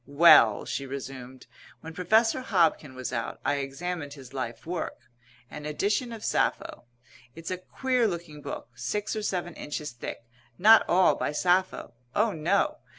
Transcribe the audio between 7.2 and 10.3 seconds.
It's a queer looking book, six or seven inches thick,